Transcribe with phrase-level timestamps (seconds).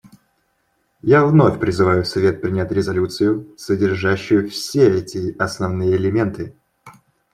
[1.03, 6.57] Я вновь призываю Совет принять резолюцию, содержащую все эти основные элементы.